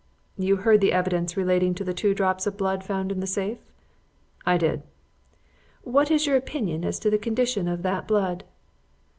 "You 0.35 0.55
heard 0.55 0.81
the 0.81 0.93
evidence 0.93 1.37
relating 1.37 1.75
to 1.75 1.83
the 1.83 1.93
two 1.93 2.15
drops 2.15 2.47
of 2.47 2.57
blood 2.57 2.83
found 2.83 3.11
in 3.11 3.19
the 3.19 3.27
safe?" 3.27 3.59
"I 4.47 4.57
did." 4.57 4.81
"What 5.83 6.09
is 6.09 6.25
your 6.25 6.37
opinion 6.37 6.83
as 6.83 6.97
to 7.01 7.11
the 7.11 7.19
condition 7.19 7.67
of 7.67 7.83
that 7.83 8.07
blood?" 8.07 8.43